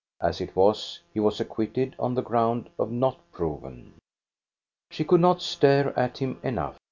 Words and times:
As 0.19 0.41
it 0.41 0.55
was, 0.55 0.97
he 1.13 1.19
was 1.19 1.39
acquitted 1.39 1.95
on 1.99 2.15
the 2.15 2.23
ground 2.23 2.71
of 2.79 2.91
not 2.91 3.19
proven. 3.31 3.93
She 4.89 5.03
could 5.05 5.21
not 5.21 5.43
stare 5.43 5.93
at 5.97 6.17
him 6.17 6.39
enough. 6.41 6.79